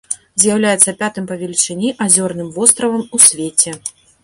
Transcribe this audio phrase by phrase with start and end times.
[0.43, 3.79] З'яўляецца пятым па велічыні азёрным востравам у свеце.